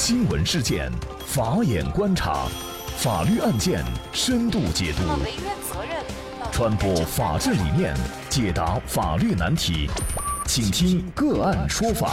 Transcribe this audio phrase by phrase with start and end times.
[0.00, 0.88] 新闻事件，
[1.26, 2.46] 法眼观察，
[2.98, 5.02] 法律案件深度解读，
[6.52, 7.96] 传播法治理念，
[8.30, 9.90] 解答法律难题，
[10.46, 12.12] 请听个案说法。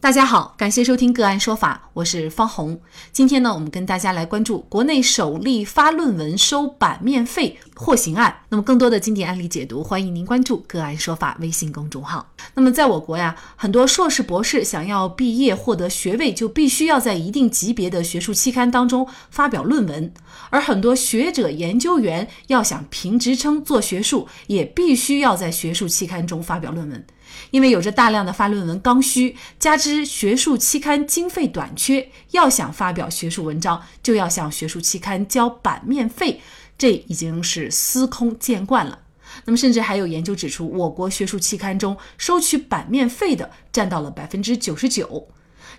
[0.00, 2.80] 大家好，感谢收听个案说法，我是方红。
[3.12, 8.34] 今天呢，我们跟大家来关注国内首例发论文收版面费获刑案。
[8.48, 12.26] 那么，更多的经典案例解读，欢迎您关注个案说法微信公众号。
[12.58, 20.10] 那么，在我国呀，很多硕士、博士想要毕业获得学位，就必须要在一定级别的学术期刊当中发表论文；
[20.48, 27.06] 而很多学者、研究员要想评职称、做学术，也必须要在学术期刊中发表论文。
[27.50, 36.40] 因为有着大量的发论文刚需，加之学术期刊经费短缺，要想发表学术文章，就要向学术期刊交版面费，
[36.78, 39.00] 这已经是司空见惯了。
[39.44, 45.28] 那么，甚至还有研究指出，我国学术期刊中收取版面费的占到了百分之九十九。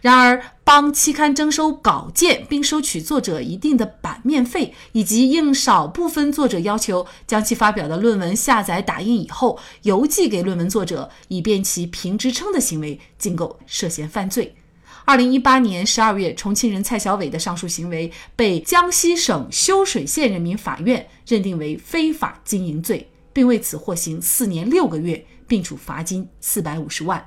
[0.01, 14.55] 然而，帮期刊征收稿件并收取作者一定的版面费，以及应少部分作者要求将其发表的论文下载打印以后邮寄给论文作者，以便其评职称的行为，竟构涉嫌犯罪。
[15.05, 27.23] 二零一八年十二月，重庆人蔡小伟的上述行为被江西省修水县人民法院认定为非法经营罪，并为此获刑四年六个月，并处罚金四百五十万。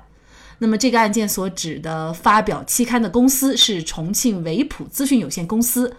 [0.57, 5.95] 那么，这个案件所指的发表期刊的公司是重庆维普资讯有限公司。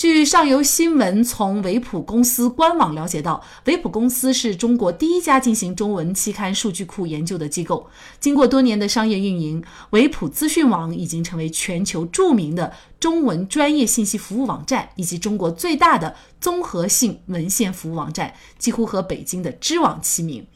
[0.00, 7.86] 据上游新闻从维普公司官网了解到，维普公司是中国第一家进行中文期刊数据库研究的机构。
[8.18, 20.46] 经过多年的商业运营，维普资讯网已经成为全球著名的中文专业信息服务网站，以及中国最大的综合性文献服务网站，几乎和北京的知网齐名。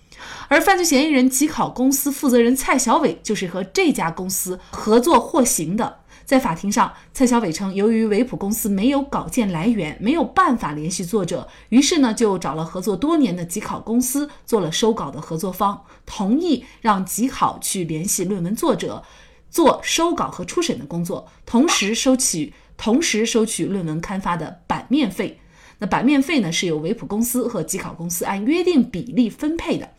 [0.48, 5.98] 而犯罪嫌疑人吉考公司负责人蔡小伟就是和这家公司合作获刑的。
[6.25, 19.02] 在法庭上，蔡小伟称，由于维普公司没有稿件来源，没有办法联系作者，于是呢就找了合作多年的吉考公司做了收稿的合作方，同意让吉考去联系论文作者，
[19.51, 25.39] 做收稿和初审的工作，同时收取同时收取论文刊发的版面费。
[25.79, 29.90] 那版面费呢是由维普公司和吉考公司按约定比例分配的。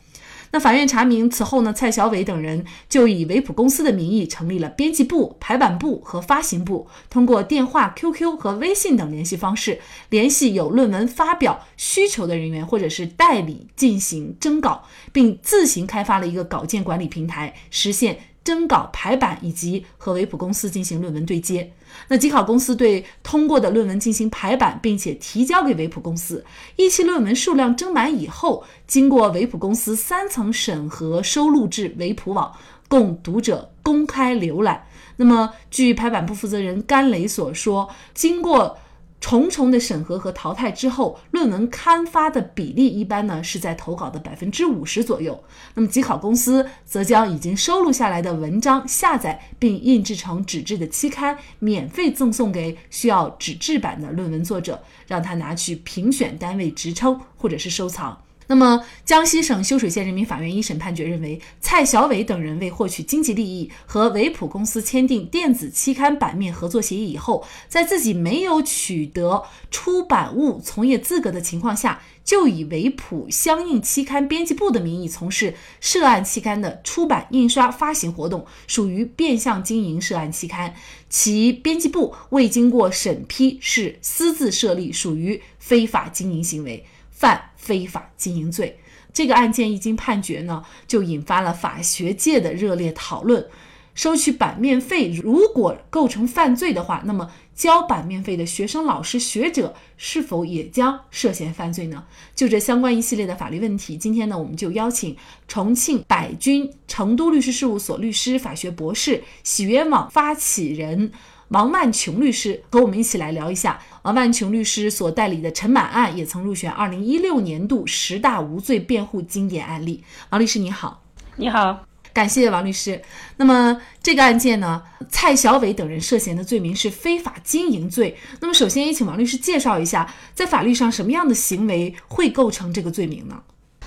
[0.56, 18.18] 那法院查明，此后呢，蔡小伟等人就以维普公司的名义成立了编辑部、排版部和发行部，通过电话、QQ 和微信等联系方式，联系有论文发表需求的人员或者是代理进行征稿，并自行开发了一个稿件管理平台，实现。
[18.46, 21.74] 征稿、排版以及和维普公司进行论文对接。
[22.08, 26.46] 那吉考公司对通过的论文进行排版，并且提交给维普公司。
[26.78, 32.54] 一期论文数量征满以后，经过维普公司三层审核，收录至维普网，
[32.88, 34.86] 供读者公开浏览。
[35.18, 38.78] 那么，据排版部负责人甘雷所说，经过。
[39.22, 45.44] 重重的审核和淘汰之后，论文刊发的比例一般呢是在投稿的百分之五十左右。
[45.74, 58.25] 那么，吉考公司则将已经收录下来的文章下载并印制成纸质的期刊，免费赠送给需要纸质版的论文作者，让他拿去评选单位职称或者是收藏。
[58.48, 80.76] 那么，江西省修水县人民法院一审判决认为，蔡小伟等人为获取经济利益，和维普公司签订电子期刊版面合作协议以后，在自己没有取得出版物从业资格的情况下，就以维普相应期刊编辑部的名义从事涉案期刊的出版、印刷、发行活动，属于变相经营涉案期刊。
[81.10, 86.86] 其编辑部未经过审批是私自设立，属于非法经营行为。
[87.16, 88.78] 犯非法经营罪，
[89.14, 93.48] 这个案件一经判决呢，就引发了法学界的热烈讨论。
[93.94, 102.04] 收取版面费如果构成犯罪的话，那么交版面费的学生、老师、学者是否也将涉嫌犯罪呢？
[102.36, 105.16] 就这相关一系列的法律问题，今天呢，我们就邀请
[105.48, 111.14] 重庆百君成都律师事务所律师、法学博士、喜源网发起人。
[111.50, 120.04] 王万琼律师和我们一起来聊一下王万琼律师所代理的陈满案，也曾入选二零一六年度十大无罪辩护经典案例。
[120.32, 121.04] 王律师你好，
[121.36, 123.02] 你好，感谢王律师。
[123.38, 128.18] 那么这个案件呢，蔡小伟等人涉嫌的罪名是非法经营罪。
[128.40, 133.44] 那么首先也请王律师介绍一下，在法律上什么样的行为会构成这个罪名呢？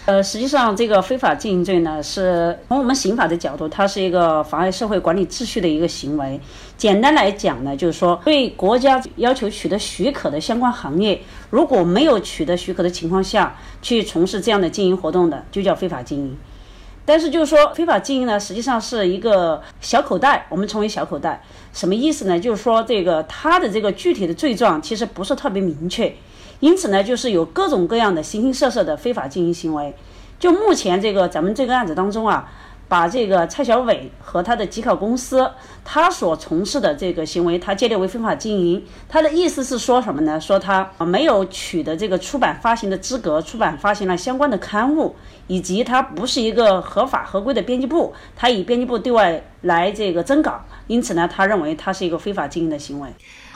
[0.08, 6.40] 呃，实际上这个非法经营罪呢，是从我们刑法的角度，它是一个妨碍社会管理秩序的一个行为。
[6.78, 11.20] 简单来讲呢，就是说对国家要求取得许可的相关行业，
[11.50, 16.34] 如果没有取得许可的情况下去从事这样的经营活动的，就叫非法经营。
[17.04, 21.42] 但是就是说非法经营呢，实际上是一个小口袋，我们称为小口袋，
[21.74, 22.40] 什么意思呢？
[22.40, 26.14] 就是说这个它的这个具体的罪状其实不是特别明确，
[26.60, 29.94] 因此呢，就是有各种各样的形形色色的非法经营行为。
[30.38, 32.50] 就目前这个咱们这个案子当中啊。
[32.90, 35.50] 把这个蔡小伟和他的集考公司，
[35.84, 38.82] 他所从事的这个行为，他界定为非法经营。
[39.06, 40.40] 他的意思是说什么呢？
[40.40, 45.14] 说他没有取得这个出版发行的资格，出版发行了相关的刊物，
[45.48, 53.10] 以及他不是一个合法合规的编辑部，他以编辑部对外来这个征稿，因此呢，他认为他是一个非法经营的行为。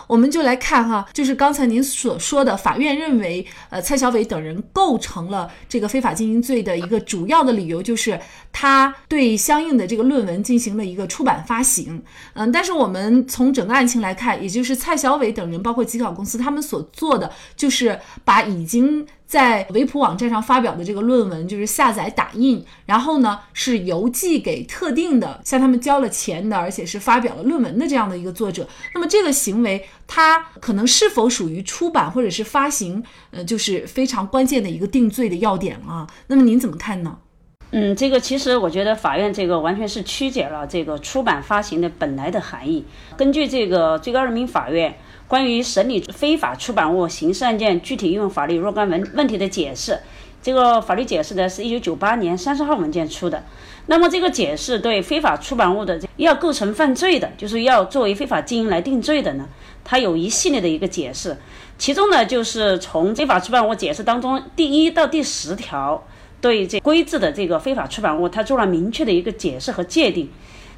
[0.06, 8.18] 我们就来看哈，就是刚才您所说的，法院认为，呃，蔡小伟等人构成了这个非法经营罪的一个主要的理由，就是
[8.52, 12.02] 他对相应的这个论文进行了一个出版发行。
[12.34, 19.06] 嗯，但是我们从整个案情来看，也就是蔡小伟等人，包括吉考公司，他们所做的就是把已经。
[19.32, 28.68] 在维普网站上发表的这个论文，就是下载打印，然后呢是邮寄给特定的向他们交了钱的，而且是发表了论文的这样的一个作者。
[28.92, 36.06] 那么这个行为，它可能是否属于出版或者是发行，呃，就是非常关键的一个定罪的要点了。
[36.26, 37.16] 那么您怎么看呢？
[37.70, 42.84] 嗯，这个其实我觉得法院这个完全是曲解了这个出版发行的本来的含义。
[43.16, 44.94] 根据这个最高人民法院。
[45.32, 49.98] 关于审理非法出版物刑事案件具体应用法律若干问问题的解释，
[50.42, 53.42] 这个法律解释呢是一九九八年三十号文件出的。
[53.86, 59.48] 那么这个解释对非法出版物的要构成犯罪的，就是要作为非法经营来定罪的呢，
[59.82, 61.34] 它有一系列的一个解释。
[61.78, 66.06] 其中呢，就是从非法出版物解释当中第一到第十条，
[66.42, 70.28] 对这规制的这个非法出版物，它做了明确的一个解释和界定。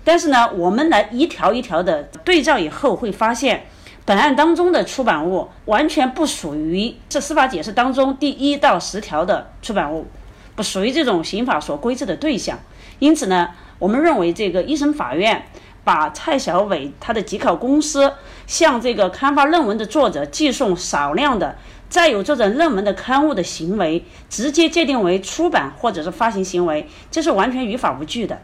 [0.05, 3.67] 但是呢，我们来一条一条的对照以后，会发现。
[4.07, 10.07] 本案当中的出版物完全不属于这司法解释当中第一到十条的出版物，
[10.55, 12.59] 不属于这种刑法所规制的对象。
[12.99, 13.49] 因此呢，
[13.79, 15.47] 我们认为这个一审法院
[15.85, 18.13] 把蔡小伟他的集考公司
[18.47, 21.57] 向这个刊发论文的作者寄送少量的
[21.89, 28.39] 载有这种论文的刊物的行为，直接界定为出版或者是发行行为，这是完全于法无据的。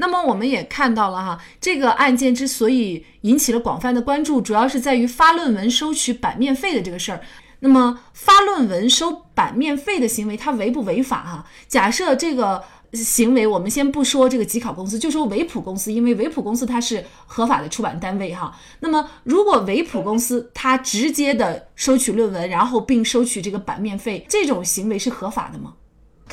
[0.00, 7.20] 那么我们也看到了哈，这个案件之所以引起了广泛的关注，主要是在于发论文收取版面费的这个事儿。
[7.60, 11.46] 那么发论文收版面费的行为，它违不违法哈？
[11.68, 12.64] 假设这个
[12.94, 18.58] 行为，我们先不说这个集考公司，就说维普公司，因为维普公司它是合法的出版单位哈。
[18.80, 25.74] 那么如果维普公司它直接的收取论文，然后并收取这个版面费，这种行为是合法的吗？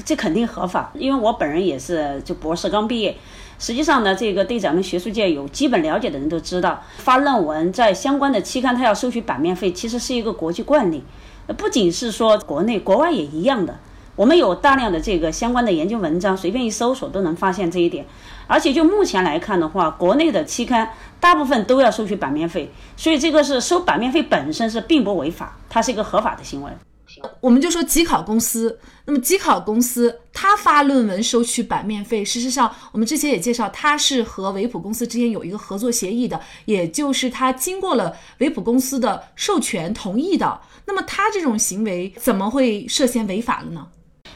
[0.06, 3.18] 这肯定合法，因为我本人也是就博士刚毕业。
[3.60, 11.04] 实际上呢，这个对咱们学术界有基本了解的人都知道，发论文在相关的期刊，它要收取版面费，其实是一个国际惯例。
[11.58, 13.78] 不仅是说国内，国外也一样的。
[14.16, 18.06] 我们有大量的这个相关的研究文章，随便一搜索都能发现这一点。
[18.48, 20.90] 而且就目前来看的话，国内的期刊
[21.20, 26.72] 大部分都要收取版面费，所以这个是收版面费本身是并不违法，它是一个合法的行为。
[27.40, 40.62] 我们就说集考公司，那么集考公司他发论文收取版面费，事实上我们之前也介绍，他是和维普公司之间有一个合作协议的，也就是他经过了维普公司的授权同意的。
[40.86, 43.88] 那么他这种行为怎么会涉嫌违法了呢？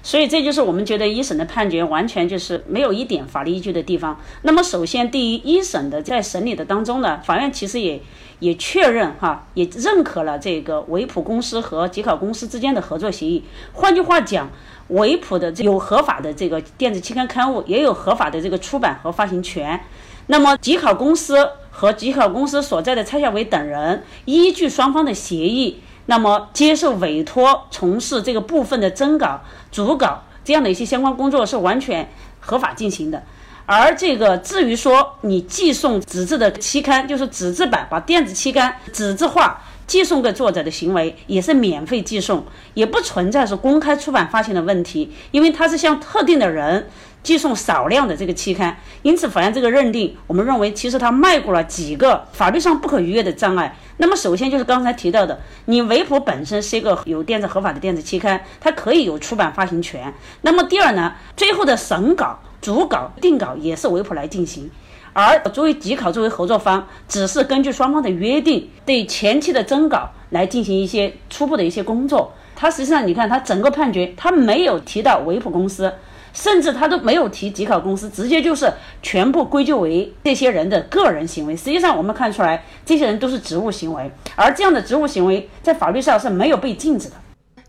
[0.03, 4.19] 所以这就是我们觉得一审的判决完全就是没有一点法律依据的地方。
[4.41, 8.01] 那么首先，第一，一审的在审理的当中呢，法院其实也
[8.39, 13.43] 也确认哈，也认可了这个维普公司和吉考公司之间的合作协议。
[13.73, 14.49] 换句话讲，
[14.87, 19.79] 维普的有合法的这个电子期刊刊物，也有合法的这个出版和发行权。
[20.27, 25.81] 那么吉考公司和吉考公司所在的蔡小伟等人，依据双方的协议。
[26.11, 29.39] 那么，接受委托从事这个部分的征稿、
[29.71, 33.23] 主稿这样的一些相关工作是完全合法进行的。
[33.65, 46.89] 而这个至于说你寄送纸质的期刊，就是纸质版，把电子期刊纸质化寄送给作者的行为，也是免费寄送，也不存在是公开出版发行的问题，因为它是向特定的人。
[47.23, 53.75] 寄送少量的这个期刊，因此法院这个认定，我们认为其实他迈过了几个法律上不可逾越的障碍。
[53.97, 60.11] 那么首先就是刚才提到的，你维普本身是一个有电子合法的电子期刊，它可以有出版发行权。
[60.41, 64.71] 那么第二呢，最后的审稿、主稿、定稿也是维普来进行，
[65.13, 72.33] 而作为集考作为合作方，只是根据双方的约定，对前期的征稿来进行一些初步的一些工作。
[72.55, 75.93] 他实际上你看他整个判决，他没有提到维普公司。
[76.33, 78.71] 甚至他都没有提集考公司，直接就是
[79.01, 81.55] 全部归咎为这些人的个人行为。
[81.55, 87.15] 实际上，我们看出来，这些人都是职务行为，而这样的职务行为在法律上是没有被禁止的。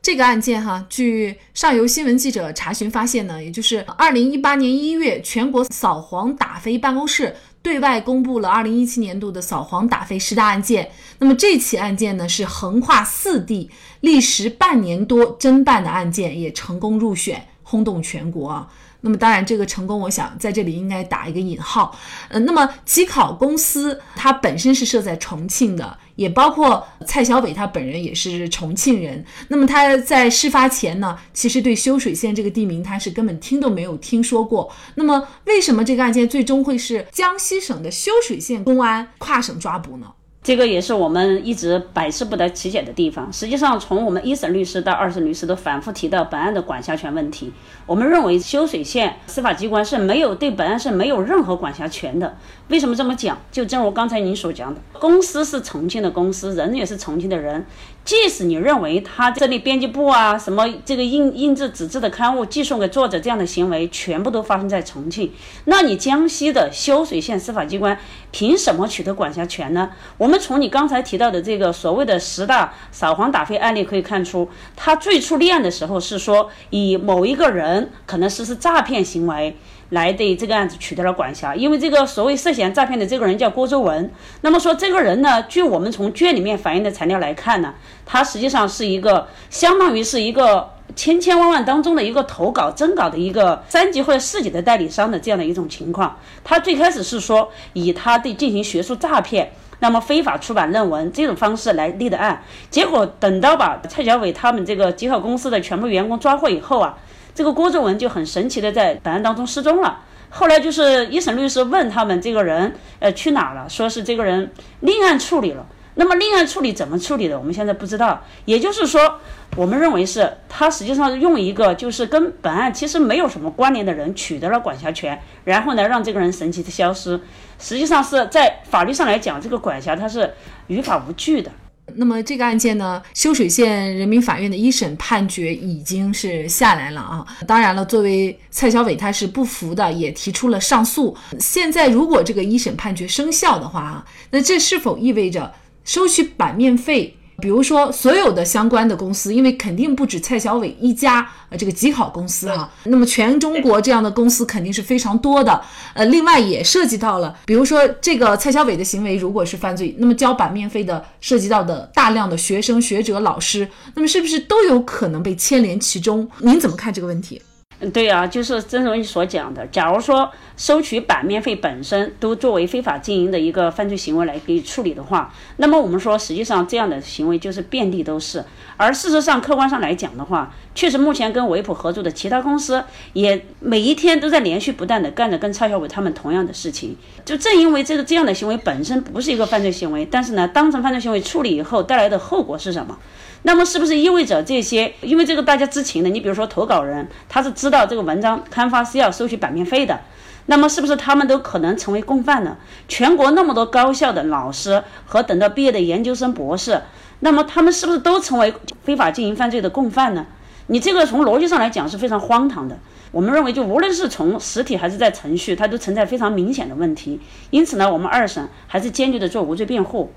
[0.00, 10.90] 这个案件哈，据上游新闻记者查询发现呢，也就是二零一八年一月，全国扫黄打非办公室对外公布了二零一七年度的扫黄打非十大案件。
[11.20, 18.68] 那么这起案件呢，是横跨四地，历时半年多侦办的案件，也成功入选，轰动全国啊。
[19.00, 21.98] 那么当然，这个成功，我想在这里应该打一个引号。
[22.28, 29.24] 呃，那么吉考公司它本身是设在重庆的，也包括蔡小伟他本人也是重庆人。
[29.48, 34.70] 那么他在事发前呢，其实对修水县这个地名他是根本听都没有听说过。
[34.94, 40.06] 那么为什么这个案件最终会是江西省的修水县公安跨省抓捕呢？
[40.42, 43.32] 这个也是我们一直百思不得其解的地方。
[43.32, 47.52] 实际上，从我们一审律师到二审律师都反复提到本案的管辖权问题。
[47.86, 52.36] 我们认为修水县司法机关是没有对本案是没有任何管辖权的。
[52.68, 53.38] 为什么这么讲？
[53.52, 57.64] 就正如刚才您所讲的，公司是重庆的公司，人也是重庆的人。
[58.04, 65.32] 即使你认为他这里编辑部啊，什么这个印印制纸质的刊物寄送给作者这样的行为，全部都发生在重庆，
[65.66, 67.96] 那你江西的修水县司法机关
[68.32, 69.90] 凭什么取得管辖权呢？
[70.18, 79.54] 我们们从你刚才提到的这个所谓的十大扫黄打非案例可以看出，他最初立案的时候是说以某一个人可能实施诈骗行为。
[79.92, 84.10] 来对这个案子取得了管辖，因为这个所谓涉嫌诈骗的这个人叫郭周文。
[84.40, 87.74] 那么说这个人呢，据我们从卷里面反映的材料来看呢，
[88.06, 96.18] 他实际上是一个相当于是一个千千万万当中的一个投稿征稿的一个三级或者四级的代理商的这样的一种情况。
[96.42, 106.96] 他最开始是说以他对进行学术诈骗，那么非法出版论文这种方式来立的案，结果等到把蔡小伟他们这个吉考公司的全部员工抓获以后啊。
[107.34, 109.98] 这个郭正文就很神奇的在本案当中失踪了。
[110.30, 113.68] 后来就是一审律师问他们这个人，呃，去哪了？
[113.68, 115.66] 说是这个人另案处理了。
[115.94, 117.36] 那么另案处理怎么处理的？
[117.36, 118.22] 我们现在不知道。
[118.44, 119.18] 也就是说，
[119.54, 127.20] 我们认为是他实际上用一个就是跟本案其实没有什么关联的人取得了管辖权，然后呢让这个人神奇的消失。
[127.58, 130.32] 实际上是在法律上来讲，这个管辖它是
[130.68, 131.50] 于法无据的。
[131.94, 137.26] 那么这个案件呢，修水县人民法院的一审判决已经是下来了啊。
[137.46, 141.14] 当然了，作为蔡小伟他是不服的，也提出了上诉。
[141.38, 145.52] 现在如果这个一审判决生效的话啊，那这是否意味着
[145.84, 147.14] 收取版面费？
[147.42, 155.60] 比如说，所有的相关的公司，因为肯定不止蔡小伟一家，呃，这个吉考公司啊，那么全中国这样的公司肯定是非常多的。
[155.92, 166.30] 呃，另外也涉及到了，比如说这个蔡小伟的行为如果是犯罪，那么交版面费的涉及到的大量的学生、学者、老师，那么是不是都有可能被牵连其中？
[166.38, 167.42] 您怎么看这个问题？
[167.90, 178.44] 对啊，就是正如你所讲的，假如说收取版面费本身都作为非法经营的一个犯罪行为来给处理的话，那么我们说，实际上这样的行为就是遍地都是。
[178.76, 182.84] 而事实上，客观上来讲的话，确实目前跟维普合作的其他公司
[183.14, 186.96] 也每一天都在连续不断的干着跟蔡小伟他们同样的事情。
[187.24, 192.96] 就正因为这个这样的行为本身不是一个犯罪行为，但是呢，当成犯罪行为处理以后带来的后果是什么？
[193.44, 194.94] 那么是不是意味着这些？
[195.00, 200.00] 因为这个大家知情的，你比如说投稿人，他是知道这个文章刊发是要收取版面费的，
[200.46, 202.56] 那么是不是他们都可能成为共犯呢？
[202.86, 206.82] 全国那么多高校的老师和等到毕业的研究生、博士，
[207.20, 210.26] 那么他们是不是都成为非法经营犯罪的共犯呢？
[210.68, 212.78] 你这个从逻辑上来讲是非常荒唐的。
[213.10, 217.20] 我们认为，就无论是从实体还是在程序，它都存在非常明显的问题。
[217.50, 220.12] 因此呢，我们二审还是坚决的做无罪辩护。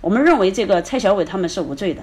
[0.00, 2.02] 我们认为这个蔡小伟他们是无罪的。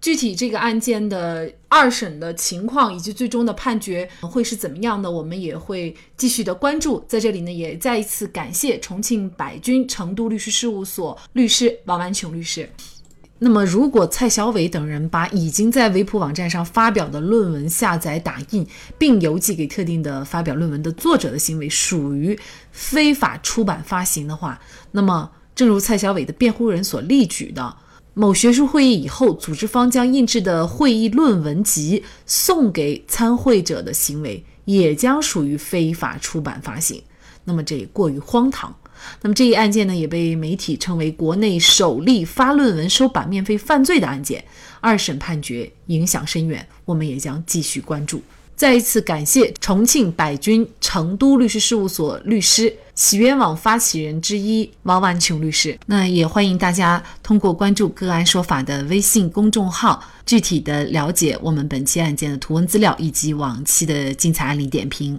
[0.00, 7.04] 具体这个案件的二审的情况以及最终的判决会是怎么样的，我们也会继续的关注。
[7.06, 12.68] 在这里呢，也再一次感谢重庆百君成都律师事务所律师王万琼律师。
[13.42, 18.66] 那么，如果蔡小伟等人把已经在维普网站上发表的论文下载打印，
[18.98, 22.38] 并邮寄给特定的发表论文的作者的行为属于
[22.70, 24.60] 非法出版发行的话，
[24.92, 27.76] 那么正如蔡小伟的辩护人所例举的。
[28.14, 37.02] 某学术会议以后，组织方将印制的会议论文集送给参会者的行为，也将属于非法出版发行。
[37.44, 38.74] 那么这也过于荒唐。
[39.22, 44.44] 那么这一案件呢，也被媒体称为国内首例发论文收版面费犯罪的案件。
[44.80, 48.22] 二审判决影响深远，我们也将继续关注。
[48.60, 55.78] 再一次感谢重庆百君成都律师事务所律师、起冤网发起人之一王万琼律师。
[55.86, 65.18] 那也欢迎大家通过关注“个案说法”的微信公众号，具体的了解我们本期案件的图文资料以及往期的精彩案例点评。